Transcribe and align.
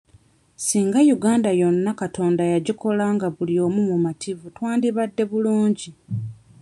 Singa 0.65 0.99
Uganda 1.15 1.49
yonna 1.61 1.91
Katonda 2.01 2.43
yagikola 2.53 3.05
nga 3.15 3.27
buli 3.35 3.55
omu 3.65 3.81
mumativu 3.89 4.45
twandibadde 4.55 5.23
bulungi. 5.31 5.89